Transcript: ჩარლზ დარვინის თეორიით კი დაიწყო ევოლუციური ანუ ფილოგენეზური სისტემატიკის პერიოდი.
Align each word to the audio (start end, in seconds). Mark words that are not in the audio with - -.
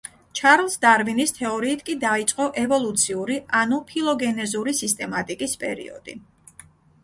ჩარლზ 0.37 0.77
დარვინის 0.85 1.33
თეორიით 1.39 1.83
კი 1.89 1.95
დაიწყო 2.05 2.49
ევოლუციური 2.63 3.39
ანუ 3.61 3.81
ფილოგენეზური 3.95 4.77
სისტემატიკის 4.83 5.57
პერიოდი. 5.67 6.21